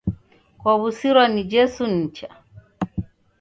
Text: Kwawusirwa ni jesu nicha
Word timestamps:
Kwawusirwa 0.59 1.23
ni 1.33 1.43
jesu 1.51 1.81
nicha 1.93 2.27